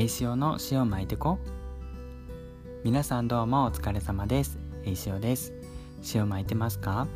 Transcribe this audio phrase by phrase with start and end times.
[0.00, 1.38] えいしおの塩巻いてこ
[2.84, 4.58] 皆さんどうもお疲れ様です。
[4.82, 5.52] えいしおです。
[6.14, 7.06] 塩巻いてますか？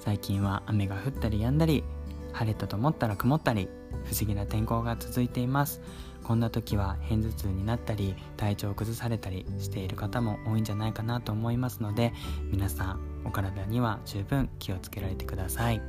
[0.00, 1.84] 最近は雨が降ったり止んだり
[2.32, 3.68] 晴れたと思ったら曇ったり
[4.06, 5.82] 不思議な天候が続いています。
[6.24, 12.14] こんな時は片頭痛になったり体調を崩されたりしている方も多いんじゃないかなと思いますので
[12.50, 15.82] 皆さんお体には十分気をつけられてください。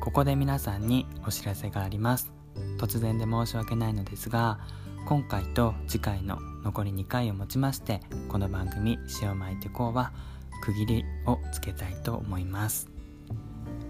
[0.00, 2.31] ここで皆さんにお知らせがあります。
[2.78, 4.60] 突然で申し訳ないのですが
[5.06, 10.12] 今回と次回の残り2回をもちましてこの番組「塩巻いてこう」は
[10.62, 12.88] 区切りをつけたいと思います。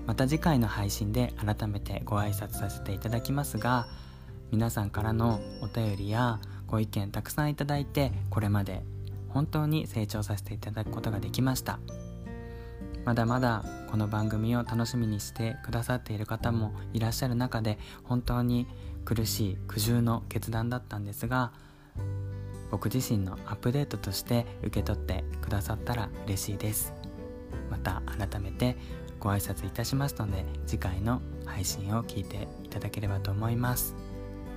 [0.06, 3.86] また次回の配信で改めてご挨拶させていただきますが
[4.50, 8.82] 皆さんからのお便りやご意見たくさんいただいてこれまで
[9.28, 11.78] 本当に成長させていただくことができました。
[13.04, 18.66] まだまだこの番組を楽しみにしてくださっている方もいらっしゃる中で本当に
[19.04, 21.52] 苦しい苦渋の決断だったんですが
[22.70, 26.94] 僕自身のアップデートとして受け取ってくださったら嬉しいです。
[27.70, 28.76] また改めて
[29.18, 33.94] ご挨拶いたしますので次回の配信を聞いていただければと思います。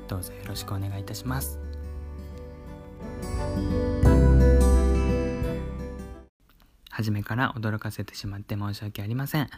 [0.07, 1.59] どうぞよろしくお願いいたします。
[6.95, 9.49] 初めから驚かせてしまって申し訳ありません。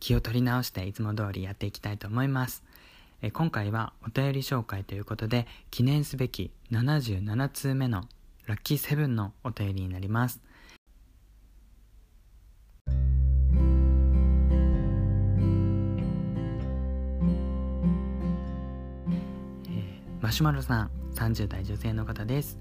[0.00, 2.64] 気を取り直していつも通りやっていきたいと思います。
[3.22, 8.08] え今回はお便り紹介ということで記念すべき77通目の
[8.46, 10.40] ラッキーセブンのお便りになります。
[20.20, 22.58] マシュマロさん30代女性の方です。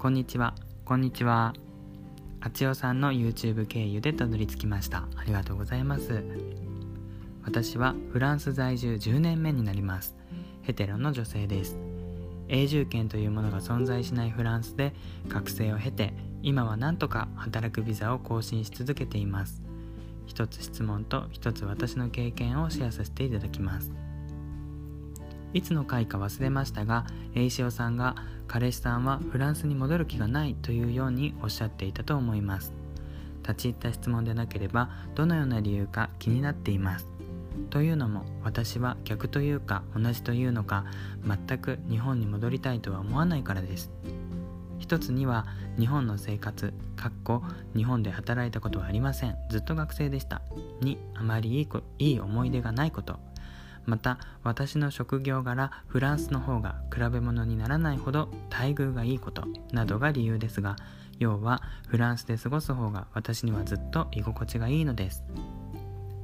[0.00, 0.56] こんにちは。
[0.84, 1.54] こんにちは。
[2.48, 5.06] あちおさんの YouTube 経由でたどり着きました。
[5.16, 6.24] ありがとうございます。
[7.44, 10.16] 私はフランス在住10年目になります。
[10.62, 11.76] ヘテロの女性です。
[12.48, 14.94] 永住権というものが存在しないフランスで
[15.28, 19.60] 学生を経て今は何とか働くビザを更新し続けています。
[20.24, 23.92] 一つ質問と一つ私の経験をシェアさせていただきます。
[25.54, 28.16] いつの回か忘れましたが栄塩さんが
[28.46, 32.72] 彼氏さんはフランスに戻る気がないというようにおっしゃっていたと思います。
[33.42, 37.08] 立ち入った質問でなければどのような理由か気になっています。
[37.70, 40.84] というのも私は逆というか同じというのか
[41.24, 43.90] 全く日本に戻りたいとは思わないからです。
[44.78, 45.46] 一つには
[45.78, 47.42] 日本の生活かっこ
[47.76, 49.36] 日本で働いたことはありません。
[49.50, 50.42] ずっと学生でした。
[50.80, 53.18] にあまりいいいい思い出がないこと。
[53.88, 60.76] また私の職業柄フランスの方が比べ物にならないほど待遇がいいことなどが理由ですが
[61.18, 65.24] 要はフランスで過ごす方が私にはずっと居心地がいいのです。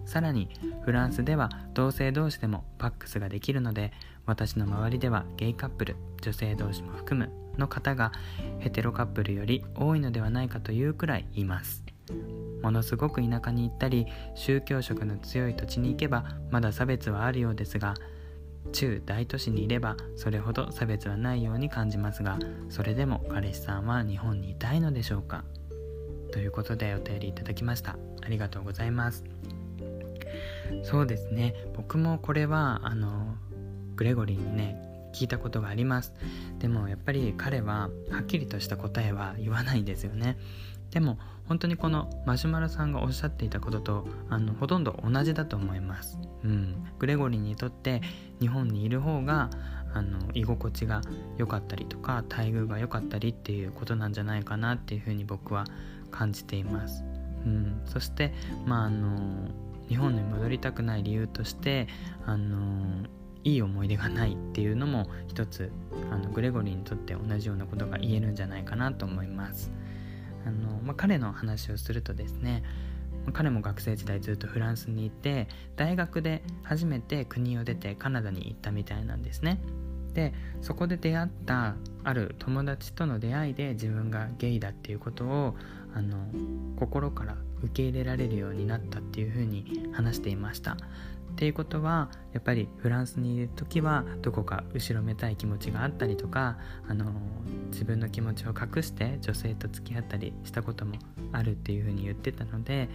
[0.05, 0.51] さらに
[0.83, 3.93] フランスでは同性同士でもパックスができるので
[4.27, 8.13] 私の周りではゲイカップル女性同士も含むの方が
[8.59, 11.83] ヘテロカップルより多いのではないかというくらいいます。
[12.65, 17.93] ものすごく田舎に行ったり宗教色の強い土地に行けばまだ差別はあるようですが
[18.73, 22.39] 中大都市にいればそれほど差別はないように感じますが
[22.71, 25.45] それでも彼氏さんは日本にいたいのでしょうか？
[26.33, 27.99] ということでお便りいただきました。
[28.23, 29.25] ありがとうございます。
[30.85, 31.55] そうですね。
[31.77, 33.37] 僕もこれはあの
[33.95, 34.81] グレゴリーにね
[35.15, 36.15] 聞いたことがあります。
[36.59, 40.39] でもやっぱり彼ははっきりとした答えは言わないですよね。
[40.91, 41.19] でも
[41.49, 48.01] 本当にこのマシュマロさんがおっしゃっていたこととあのほとんど同じだと思います、うん、グレゴリーにとって
[48.41, 49.51] 日本にいる方が
[49.93, 51.03] あの居心地が
[51.39, 55.65] 良かったりとか待遇が良かったりっていうことなんじゃないかなっていうふうに僕は
[56.11, 57.05] 感じています、
[57.45, 58.33] うん、そして
[58.67, 59.49] まああの
[59.89, 61.87] 日本に戻りたくない理由として
[62.27, 63.07] あの
[63.45, 65.71] いい思い出がないっていうのも一つ
[66.11, 69.71] あのグレゴリーにとって同じようなことが言えるんじゃないかなと思います。
[70.47, 72.63] あのまあ、彼の話をするとですね
[73.33, 79.61] 彼も学生時代ずっとフランスにいて大学で初めて国を出てカナダに行ったみたいなんですね。
[80.13, 80.33] で
[80.63, 81.75] そこで出会った
[82.05, 85.57] ある友達との出会いで自分がゲイだっていうことを
[85.93, 86.17] あの
[86.77, 90.77] 心から受け入れられるようになったっていうふうに話していました。
[91.35, 96.59] っていうことはやっぱりフランスにいる時はどこか後ろめたい気持ちがあったりとか
[96.89, 97.13] あの
[97.73, 100.95] 自分の気持ちを隠して女性と付き合ったりしたことも
[101.33, 102.89] あるっていうふうに言ってたので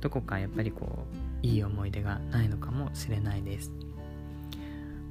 [0.00, 1.04] どこかやっぱりこ
[1.42, 3.72] ういい思い出がないのかもしれないです。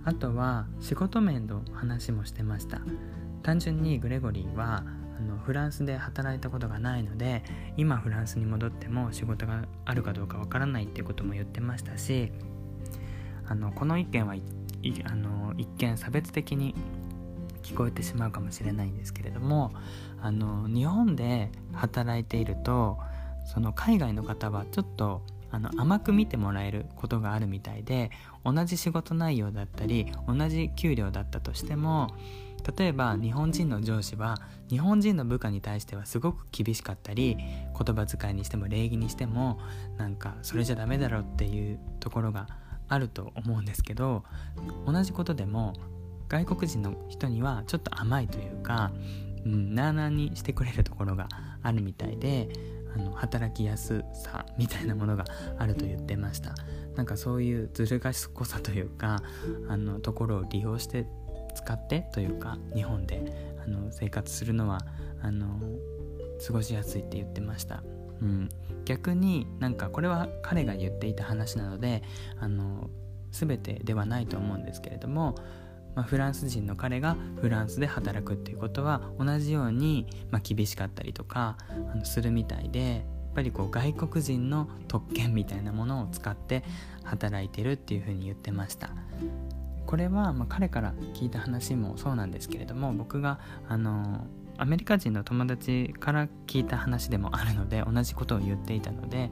[0.05, 2.79] あとは仕事面の話もしてました。
[3.43, 4.83] 単純にグレゴリーは
[5.19, 7.43] あのフランスで働いたことがないので
[7.75, 12.31] 今フランスに戻っても仕事があるかどうかわからないっていうことも言ってましたし
[13.49, 14.35] あのこの意見は
[15.05, 16.75] あの一見差別的に
[17.63, 19.73] 聞こえてしまうかもしれないんですけれども
[20.21, 22.97] あの日本で働いていると
[23.45, 28.11] その海外の方はちょっとあの甘く見てもらえることがあるみたいで
[28.45, 32.13] 同じ仕事内容だったり同じ給料だったとしても
[32.77, 34.37] 例えば日本人の上司は
[34.69, 39.59] 日本人の部下に対してはすごく厳しかったり言葉遣いにしても礼儀にしても
[39.97, 42.47] なんかそれじゃダメだろうっていうところが
[42.89, 44.23] あると思うんですけど
[44.85, 45.73] 同じことでも
[46.27, 48.91] 外国人の人にはちょっと甘いというか、
[49.45, 51.27] うん、なあなあにしてくれるところが
[51.63, 52.49] あるみたいで
[52.95, 55.25] あの働きやすさみたいなものが
[55.57, 56.55] あると言ってました。
[56.95, 59.23] なんかそういうずる賢さというか
[59.69, 61.07] あのところを利用して
[61.55, 64.79] 使ってというか日本であの生活するのは
[65.21, 65.59] あの
[66.45, 67.83] 過ごしやすいって言ってました、
[68.21, 68.49] うん、
[68.85, 72.03] 逆になんかこれは彼が言っていた話なので
[72.39, 72.89] あの
[73.31, 75.35] 全てではないと思うんですけれども
[75.95, 81.57] まあ、フランス人の彼がフランスで働くっていうことは同じように、まあ、厳しかったりとか
[81.91, 83.01] あのするみたいでやっ
[83.35, 86.63] ぱりこう外国人の特権みたいなものを使って
[87.03, 88.91] 働いてるっていうふうに言ってました。
[89.85, 94.27] これはま彼から聞いた話もそうなんですけれども僕があの
[94.59, 99.31] アメリカ人の友達から聞いた話でもあるので同じことを言っていたので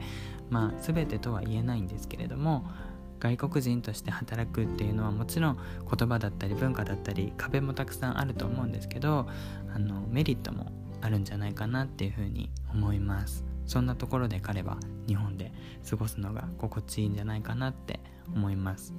[0.50, 2.64] まあ全てとは言えないんですけれども
[3.20, 9.28] 外国人として働くっていうのはもちろん言葉だったり文化だったり壁もたくさんあると思うんですけど
[9.74, 13.44] あのメリットもあるんじゃないかなっていうふうに思います。
[13.68, 15.52] そんなところで彼は日本で
[15.88, 18.00] 過ごすのが心地いいんじゃないかなって
[18.34, 18.94] 思います、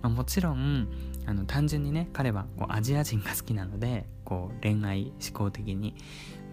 [0.00, 0.88] まあ、もちろん
[1.26, 5.94] あの単純にね彼はこうアジア人が好きなのでこう恋愛思考的に、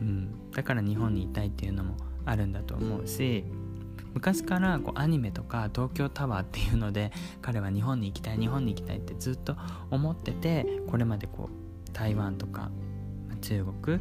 [0.02, 3.44] うん、だから日本にいたいっていうのもあるんだと思うし
[4.14, 9.56] 昔からこうアニメとか東京タワーっていうので彼は日本に行きたい日本に行きたいってずっと
[9.90, 12.72] 思っててこれまでこう台湾とか
[13.42, 14.00] 中国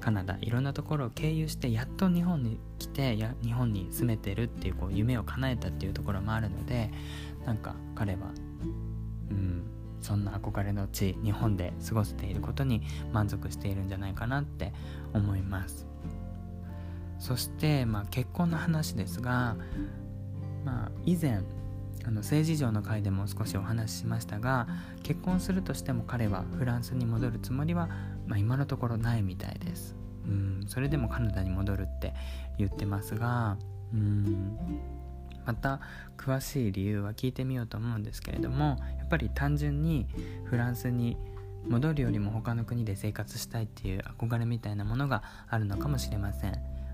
[0.00, 6.90] カナダいろんなところを経由してやっと日本に来てや日本に住めてるっていうこう夢を叶えたっていうところもあるので
[7.44, 8.30] なんか彼は
[9.30, 9.77] うん。
[10.00, 14.72] そんな憧れの地日本で過ごせていることに満足しているんじゃないかなって
[15.12, 15.86] 思います。
[17.18, 19.56] そして、まあ、結婚の話ですが、
[20.64, 21.42] まあ、以前
[22.04, 24.66] あの政治上の回でも少しお話ししましたが
[25.02, 27.88] 結婚するとしても彼はフランスに戻るつもりは、
[28.26, 29.96] まあ、今のところないみたいです
[30.26, 32.14] うんそれでもカナダに戻るって
[32.56, 33.58] 言ってますが
[33.92, 34.58] うん
[35.48, 35.80] また
[36.18, 40.06] 詳しい理由は聞いてみようと思うんですけれどもやっぱり単純に
[40.44, 41.16] フランスに
[41.66, 46.52] 戻るよりも他の国で生活したいっていう憧れみたいなものがあるのかもしれません。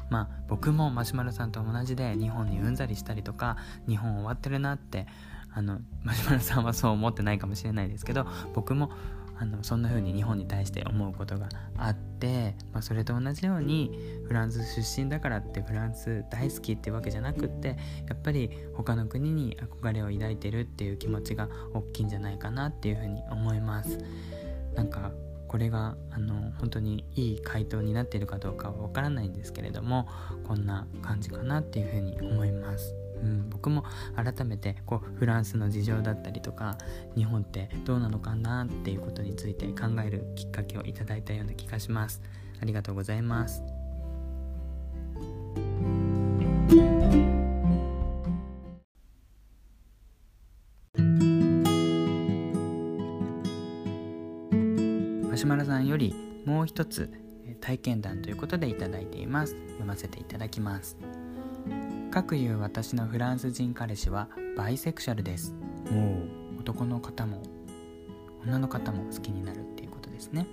[0.08, 3.56] まあ僕もマシュマロさんと同じで日本にうんざりしたりとか
[3.88, 5.06] 日本終わってるなって
[5.52, 8.90] あのマシュマロさんはそう思ってないかもしれないですけど僕も
[9.36, 13.90] あのそんな風に日本に対して思うことがあって、まあ、それと同じように
[14.26, 17.68] フランス出身だからってフランス大好きってわけじゃなくって
[18.08, 23.98] やっぱり他の国に憧れを抱いてるっていう気持ちが大きいんじゃないかなっていう風に思います
[24.74, 25.12] なんか
[25.48, 30.08] これがあの本当にいい回答になっているかどうかはわからないんですけれども
[30.48, 33.03] こんな感じかなっていうふうに思います。
[33.24, 33.84] うん、僕も
[34.14, 36.76] 改めてこうフランスの事情だったりとか
[37.16, 42.22] 日本ってどうなのかなっていうことについて考えるきっかけをいただいたような気がします。
[42.60, 43.62] ありがとうございます。
[55.44, 56.14] シマルさんより
[56.46, 57.12] もう一つ
[57.60, 60.96] 体験談ということでいただいています読ませていただきます
[62.14, 65.52] 各言う私のフランス人彼氏はバイセクシャルです。
[65.90, 66.20] も
[66.56, 66.60] う。
[66.60, 67.42] 男の方も
[68.44, 70.46] 女の方も好きになるっていうことですね。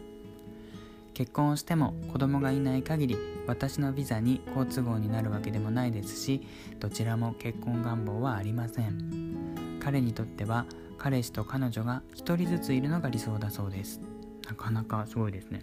[1.13, 6.41] 結婚をしても子供がいない限り私のビザに好都合になるわけでもないですし
[6.80, 9.77] どちらも結婚願望はありません。
[9.80, 10.65] 彼にとっては
[10.98, 14.01] 彼氏と彼女が1人ずついるのが理想だそうです。
[14.48, 15.62] なかなかすごいですね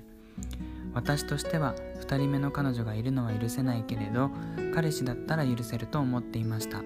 [0.99, 4.33] 私としては2人目の彼女がいるのは許せないけれど
[4.75, 6.83] 彼氏だったら許せると思っていました。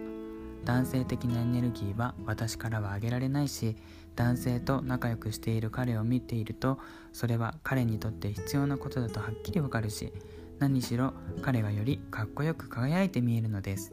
[0.66, 3.74] 男性的なエネルギーは私からはあげられないし
[4.14, 6.78] 男性と仲良くしている彼を見ていると
[7.14, 10.12] それは彼にとって必要なことだとはっきりわかるし
[10.58, 13.92] 何しろ彼はよりかっこよく輝いて見えるのです。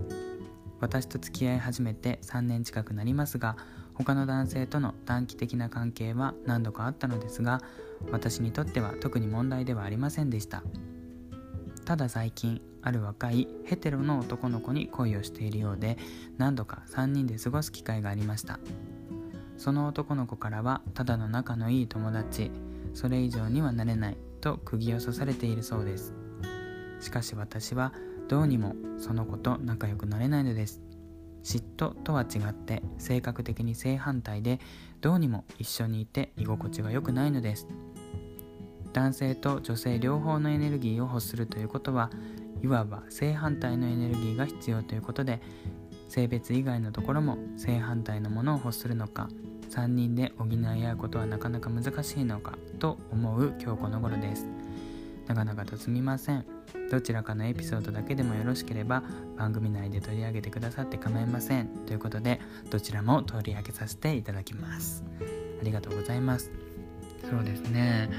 [0.82, 3.56] 私と付き合い始めて3年近くなりますが
[3.94, 7.62] 他の男性との短期的な関係は何度かあったのですが
[8.12, 10.64] 私にとっては特に問題ではありませんでした。
[11.86, 15.98] ただ最近ある若いヘテロの男の子に恋をしているようで
[16.38, 18.60] 何度か3人で過ごす機会がありました。
[19.58, 22.52] その男の子からはただの仲のいい友達
[22.94, 26.14] それ以上にはなれないと釘を刺されているそうです。
[27.00, 27.94] しかし私は
[28.28, 30.82] どうにもその子と仲良くなれないのです。
[31.44, 34.60] 嫉妬とは違って性格的に正反対で
[35.02, 37.68] どうにも一緒にいて居心地が良くないのです。
[38.94, 42.10] 男性と女性両方のエネルギーを欲するということは
[42.64, 45.42] いわば正反対のエネルギーが必要ということで
[46.08, 49.30] 性別以外のところも正反対のものを欲するのか
[49.70, 54.48] 3人で補い合うことはなかなか難しいのかと思う今日この頃です。
[55.28, 56.46] 長々とすみません。
[56.90, 59.04] どちらかのエピソードだけでもよろしければ
[59.38, 61.68] 番組内で取り上げてくださって構いません。
[61.86, 62.42] ということで
[62.72, 65.04] どちらも取り上げさせていただきます。
[65.62, 66.52] ありがとうございます。
[67.30, 68.10] そうですね。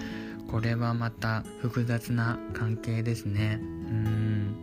[0.50, 3.61] これはまた複雑な関係ですね。
[3.61, 4.57] うん。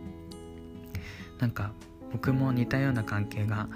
[1.38, 1.72] なんか
[2.12, 3.68] 僕も似たような関係が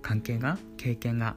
[0.00, 1.34] 関係が経験が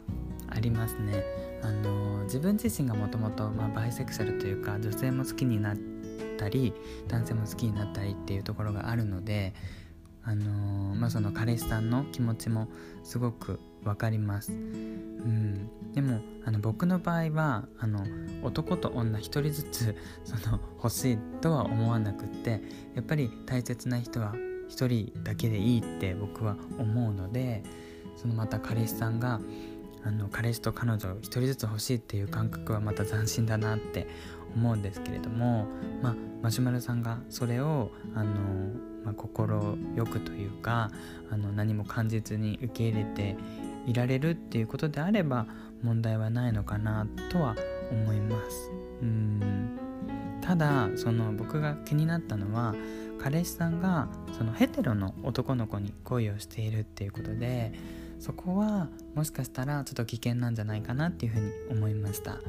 [0.48, 1.24] ありますね。
[1.64, 5.78] あの自分自身がもともとバイセクシャルというか女性も好きになっ
[6.38, 6.74] たり
[7.08, 9.54] 男性も好きになったりっていうところがあるので
[10.24, 12.68] あのまあ、その彼氏さんの気持ちも
[13.04, 18.06] すごく分かります、うん、でもあの僕の場合はあの
[18.44, 22.62] 男と女1人ずつ その欲しいとは思わなくって
[22.94, 24.36] やっぱり大切な人は
[24.70, 27.64] 1人だけでいいって僕は思うので
[28.16, 29.42] そのまた彼氏さんが
[30.04, 34.08] あの彼氏と彼女1人ずつ欲しいっていう感覚はまた斬新だなって
[34.56, 35.68] 思うんですけれども、
[36.02, 40.92] まあ、マシュマロさんがそれをあの、まあ、心よくというか
[41.32, 43.36] あの何も感じずに受け入れて
[43.88, 45.48] いられるっていうことであれば
[45.82, 47.56] 問題はないのかなとは
[47.92, 48.72] 思います。
[49.02, 49.80] うん
[50.42, 52.76] ただその僕が気になったのは
[53.20, 57.72] 彼氏さんがそのヘテロの男の子に恋をしているっていうことで
[58.20, 62.40] そこはもしかしたらちょっと危険なんじゃないかなっていうふうに思いました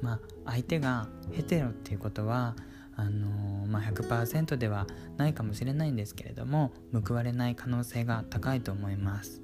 [0.00, 2.54] まあ相手がヘテロっていうことは
[2.96, 6.72] あのー、まあ、100%ではないかもしれないんですけれども
[7.06, 9.42] 報われない可能性が高いと思います。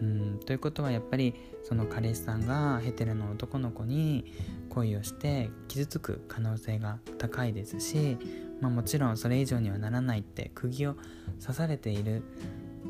[0.00, 4.24] うんということはやっぱりその彼氏さんがヘテロの男の子に
[4.68, 8.18] 恋をして傷つく可能性が高いですし、
[8.60, 10.96] まあ、もちろんそれ以上にはならないって釘を
[11.40, 12.24] 刺されている、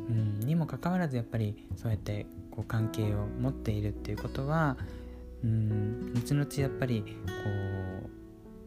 [0.09, 4.79] うん、にもかかわらずやっぱりそうやってこう関係を持っているっていうことは、
[5.45, 7.33] うん、後々やっぱりこ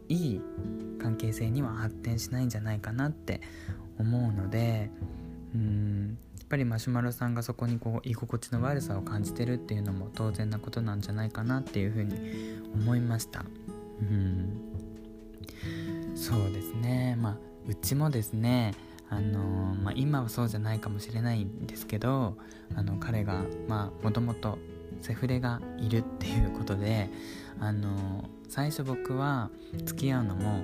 [0.08, 0.40] ういい
[0.98, 3.40] 関係性には発展しないんじゃないかなって
[3.98, 4.90] 思うので、
[5.54, 12.14] うんやっ、ぱりマシュマロさんがそこにこう居心地の悪さを感じてるっていうのも当然なことなんじゃないかなっていうふうに
[12.74, 13.44] 思いました。
[14.00, 14.60] うん。
[16.14, 17.16] そうですね。
[17.18, 17.36] まあ
[17.66, 18.74] うちもですね
[19.10, 19.40] あの
[19.82, 22.36] まあ、今はそうじゃないかもしれないんですけど
[22.74, 23.44] あの彼が
[24.02, 24.58] もともと
[25.00, 27.08] セフレがいるっていうことで
[27.58, 29.50] あの最初僕は
[29.84, 30.62] 付き合うのも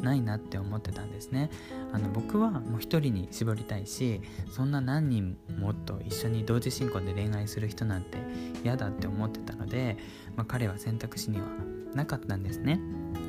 [0.00, 1.50] ないなって思ってたんですね。
[1.92, 8.18] あの僕はもう一人に絞りたいしそんな何人もっと一緒に同時進行で恋愛する人なんて
[8.64, 9.96] 嫌だって思ってたので、
[10.36, 11.46] まあ、彼は選択肢には
[11.94, 12.80] なかったんですね。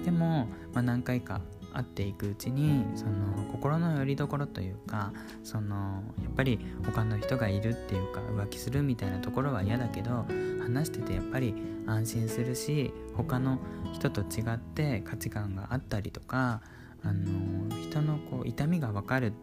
[0.05, 1.41] でも、まあ、何回か
[1.73, 5.13] 会っていくうちにその心の拠り所というか
[5.43, 10.25] そのやっぱり他の人がいるっていうか浮気するみたいなところは嫌だけど
[10.61, 11.55] 話しててやっぱり
[11.87, 13.59] 安心するし他の
[13.93, 16.61] 人と違って価値観があったりとか
[17.03, 19.33] あの人のこう痛みが分かる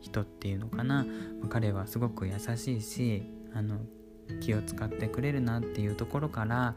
[0.00, 1.06] 人っていうのかな。
[1.48, 3.22] 彼はすごく優しいし
[3.54, 3.78] あの
[4.40, 6.74] 気を使ってくれるなっていうところから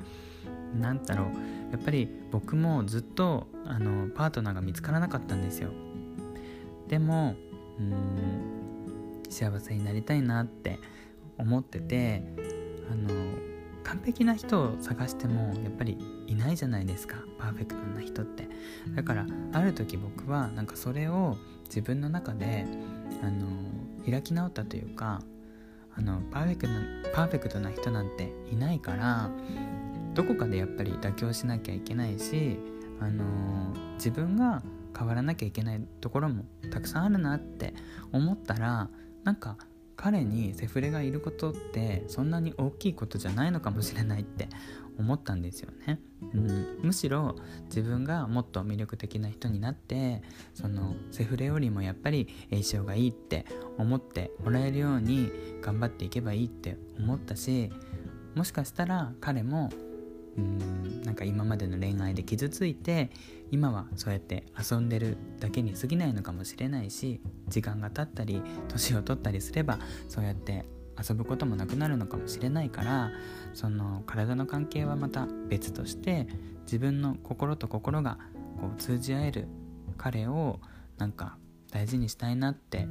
[0.79, 1.27] 何だろう。
[1.71, 5.71] やっぱり僕もずっとあのパートナーが見つからなかったんですよ。
[6.87, 7.35] でも
[7.79, 10.79] うん幸せになりたいなって
[11.37, 12.23] 思ってて
[12.91, 13.09] あの
[13.83, 17.17] 完璧な人を探してもやっぱりいないじゃないですか。
[17.37, 18.47] パーフェクトな人って。
[18.95, 22.65] だからある時僕はなんかそれを自分の中で
[23.23, 23.47] あの
[24.09, 25.21] 開き直ったというか
[25.95, 26.81] あのパーフェクトな
[27.13, 29.29] パーフェクトな人なんていないから
[30.19, 32.59] どこかでやっぱり妥協しなきゃいけないし、
[32.99, 33.23] あの
[33.95, 34.61] 自分が
[34.93, 37.73] 変わらなきゃいけないところもたくさんあるなって
[38.11, 38.89] 思ったら
[39.23, 39.55] なんか
[39.95, 44.49] 彼にセフレがいることってそんなに大きいことじゃないのかもしれないって
[44.97, 46.01] 思ったんですよね、
[46.33, 50.21] うん、むしろ自分がもっと魅力的な人になって
[50.53, 53.45] そのセフレよりもやっぱり栄翔がいいって
[53.77, 57.71] 思ってもらえるように頑張っていけばいいって思ったし
[58.35, 59.69] もしかしたら彼も
[60.39, 63.09] うんなんか今までの恋愛で傷ついて
[63.51, 70.65] 今はそうやって遊んでるだけに過ぎないのかもしれないし時間が経ったり年を取ったりすればそうやって
[71.01, 73.11] 遊ぶこともなくなるのかもしれないから
[73.53, 76.27] その体の関係はまた別として
[76.63, 78.17] 自分の心と心が
[78.59, 79.47] こう通じ合える
[79.97, 80.59] 彼を
[80.97, 81.37] なんか
[81.71, 82.87] 大事にしたいなって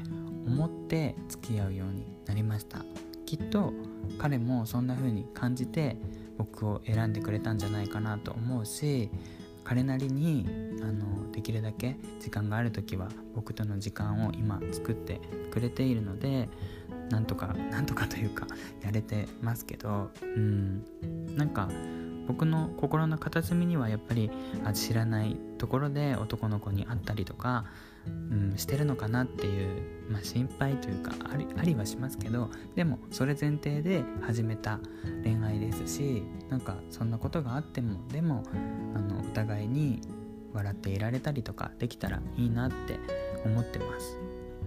[0.46, 2.84] 思って付き合うようになりました。
[3.26, 3.74] きっと
[4.16, 5.98] 彼もそんな風に感じて
[6.38, 9.10] 僕を選んでくれたんじゃないかなと思うし
[9.64, 10.46] 彼なりに
[10.82, 16.48] あのできるだけ時間がある時は僕との時間を今作ってくれているので
[17.10, 18.46] なんとか なんとかというか
[18.82, 20.84] やれてますけどうん。
[21.36, 21.68] なんか
[22.26, 24.30] 僕の心の片隅にはやっぱり
[24.64, 27.64] あ知らないところで男の子に会ったりとか、
[28.30, 34.80] うん、してるのかなっていう、まあ、心配というかありありはしますけどでもそれ前提で始めた
[35.24, 38.42] 恋愛ですしなんかそんなことがあってもでも
[38.94, 40.00] あのお互いに
[40.52, 42.98] 笑っていられたりとかできたらいいなって
[43.44, 44.18] 思ってます。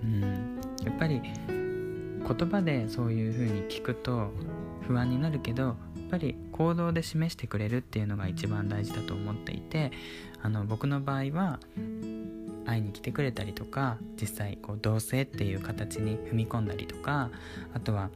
[0.04, 1.22] うんやっぱり
[2.38, 4.32] 言葉でそういう風に聞くと
[4.88, 5.76] 不安になるけどやっ
[6.10, 9.92] ぱり行動で示してくれるっていうのが一番大事だと思っていて
[10.42, 11.60] あの僕の場合は
[12.72, 17.30] 会いに来てくれたりとか実際こう同棲っていう形に踏み込んだりとか
[17.74, 18.10] あとは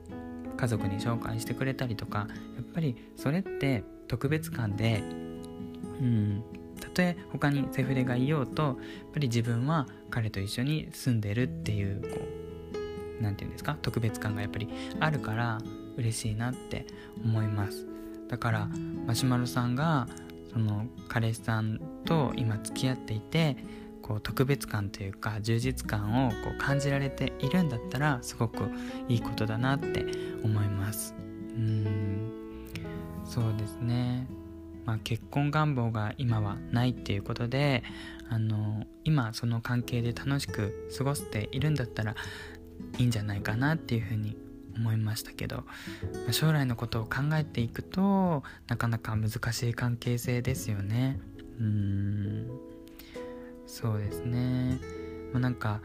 [0.58, 2.26] 家族に紹介してくれたりとかや
[2.62, 5.02] っぱりそれって特別感で
[6.00, 6.44] うん
[6.80, 8.76] たとえ他にセフレがいようとやっ
[9.14, 12.08] ぱり自分は彼と一緒に住んでるっていうこ
[13.20, 14.70] う何て言うんですか特別感がやっぱり
[15.00, 15.60] あるから
[15.98, 16.86] 嬉しいなって
[17.24, 17.86] 思います。
[18.28, 18.70] だから
[19.06, 20.08] マシュマロさんが
[20.52, 23.58] その彼氏さんと今付き合っていて
[24.06, 28.70] こう特別感というか充実感をこう感じられているんだったらすごく
[29.10, 30.06] いいことだなって
[30.44, 31.16] 思います。
[31.18, 32.32] うん。
[33.26, 34.28] そうですね。
[34.86, 37.84] まあ、結婚願望が今はないっていうことで
[38.30, 42.16] あの今その関係で楽しく過ごしているんだったら
[43.00, 44.38] いいんじゃないかなっていうふうに
[44.76, 45.64] 思いましたけど
[46.30, 51.20] 将来のことを考えていくとなかなか難しい関係性ですよね。
[51.60, 52.75] うん。
[53.66, 54.80] そうですね。
[55.34, 55.82] もうなんか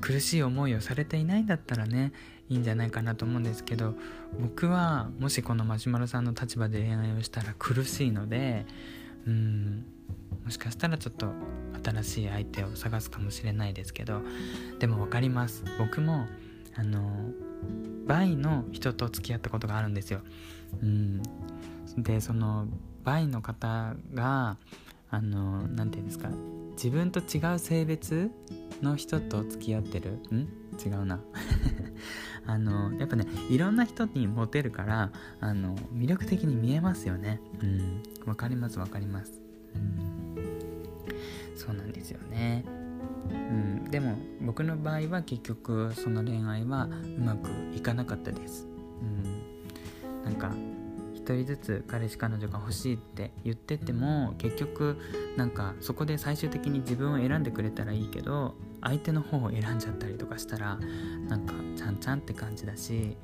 [0.00, 2.12] 苦しい思いをされていないんだったらね
[2.48, 3.94] いいんじゃないかなと思うんですけど
[4.38, 8.66] 僕はもしこのマシュマロさんの立場で恋愛をしたら苦しいので
[9.26, 9.86] うん
[10.44, 11.32] もしかしたらちょっと
[11.82, 14.20] 新しい相手を探すかもしれないですけど
[14.78, 15.64] でも分かります。
[15.78, 16.26] 僕も
[16.76, 17.30] あの
[18.06, 20.20] バイの人と付き合ったことがあるんですよ。
[20.82, 21.22] うん、
[21.96, 22.66] でその
[23.04, 24.56] バイの方が
[25.14, 26.28] あの何て言うんですか。
[26.72, 28.32] 自分と違う性別
[28.82, 30.18] の人と付き合ってる？
[30.32, 30.48] ん？
[30.84, 31.20] 違うな。
[32.46, 37.40] あのやっぱねいろんな人にモテるからあの魅力的に見えますよね。
[37.62, 38.02] うん。
[38.26, 39.40] わかりますわかります、
[39.74, 40.36] うん、
[41.54, 42.64] そうなんですよね。
[43.30, 43.90] うん。
[43.90, 48.66] でも僕の場合は結局その恋愛はうまくいかなかったです。
[49.00, 50.24] うん。
[50.24, 50.52] なんか
[51.24, 54.98] 1人ずつ彼氏彼女が欲しいって言ってても結局
[55.36, 60.78] なんかそこで最終的に自分を選んでくれたらいいけど相手の方を選んじゃったりとかしたら
[61.28, 63.16] なんかちゃんちゃんって感じだし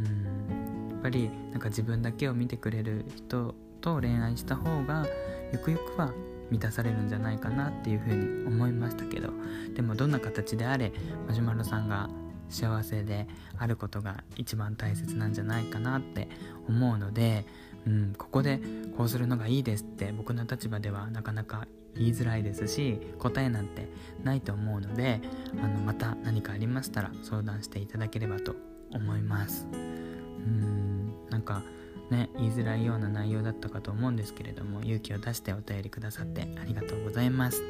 [0.00, 0.88] うん。
[0.90, 5.06] やっぱりなんか自分だけを見てくれる人と恋愛した方が
[5.52, 6.12] ゆくゆくは
[6.50, 9.30] 満たされるんじゃないかなっていうふうに思いましたけど。
[9.74, 10.92] でもどんな形であれ
[11.26, 12.08] マシュマロさんが
[12.54, 13.26] 幸せで
[13.58, 16.28] あることが一番大切なんじゃないかなって
[16.68, 17.44] 思うので、
[17.86, 18.60] うん、ここで
[18.96, 23.88] こうするのがいいですって僕の立場ではなかなか言いづらいですし答えなんて
[24.22, 25.20] ないと思うので
[25.62, 28.54] あのまた何かありましたら相談していただければと
[28.90, 29.66] 思います。
[29.72, 31.62] うんなんか
[32.10, 37.62] ね言いづらいような内容だったかと思うんですけれども勇気を出してお便りくださってありがとうございます。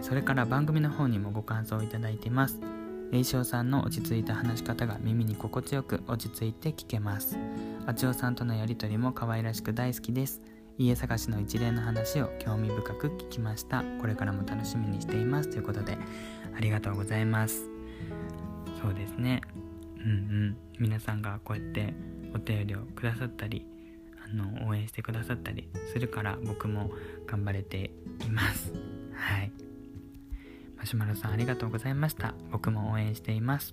[0.00, 2.71] それから番組の方にもご感想をいただいています。
[3.12, 7.36] 栄翔さんの落ち着いた話し方が耳に心地よく落ち着いて聞けます。
[7.84, 10.40] あちおさんとのやりとりも可愛らしく大好きです。
[10.78, 13.84] 家探しの一連の話を興味深く聞きました。
[14.00, 15.50] これからも楽しみにしています。
[15.50, 15.98] ということで
[16.56, 17.68] ありがとうございます。
[18.80, 19.42] そうですね。
[19.98, 20.56] うんうん。
[20.78, 21.92] 皆さんがこうやって
[22.34, 23.66] お便りをくださったり
[24.24, 26.90] あの応援してくださったりするから僕も
[27.26, 27.90] 頑張れて
[28.26, 28.72] います。
[29.12, 29.52] はい。
[30.82, 32.34] マシュマロさんありがとうございました。
[32.50, 33.72] 僕も応援しています。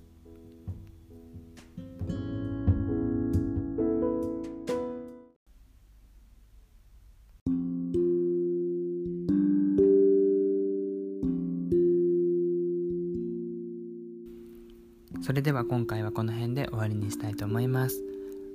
[15.21, 18.03] それでは今回はこの辺で終わりにしたいと思います。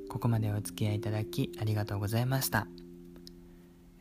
[0.09, 2.69] ここまでお付き合いいただきありがとうございました、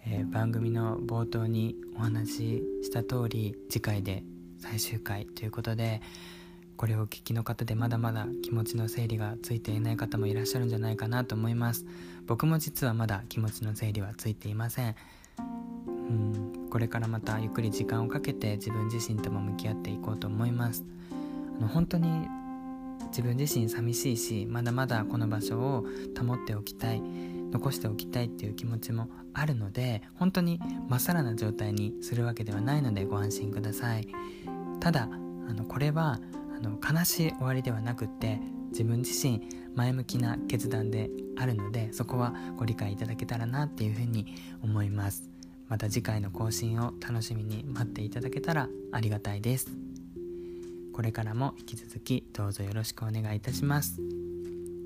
[0.05, 4.23] えー、番組の冒頭にお話しした通り次回で
[4.63, 6.01] 最終回ということで
[6.77, 11.85] これをお聞きの方でまだまだ気持ちの整理がついていない方もいらっしゃるんじゃないかなと思います。
[12.25, 14.95] 僕も実はまだ気持ちの整理はついていません。
[15.37, 20.85] うんこれからまたゆっくり時間をかけて自分自身とも向き合っていこうと思います。
[21.57, 22.27] あの本当に
[23.09, 25.85] 自分自身寂しいしまだまだこの場所を
[26.17, 27.01] 保っておきたい
[27.51, 34.07] 残しておきたいっていう気持ちもあるので本当にまっさらな状態にするわけではないのでご安心ください。
[34.83, 35.07] ただ
[35.49, 36.19] あのこれは
[36.57, 38.37] あの悲しい終わりではなくって
[38.71, 39.41] 自分自身
[39.75, 45.29] 前向きな決断であるのでそこはご理解いただけたらなっていうふうに思います。
[45.69, 49.71] また次回の更新を楽しみに待っていただけたらありがたいです。
[50.91, 54.01] これからも引き続きどうぞよろしくお願いいたします。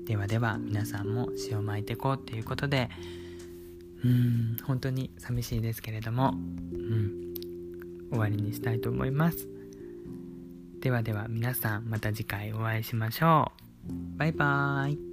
[0.06, 2.88] ではでは皆さんも詩を巻いてこうっていうことで
[4.04, 6.34] うーん本当に寂しいですけれども
[6.72, 7.34] うん
[8.10, 9.57] 終わりにしたいと思います。
[10.80, 13.50] ではでは皆さんまた次回お会いしましょ
[13.88, 13.92] う。
[14.16, 15.07] バイバーイ。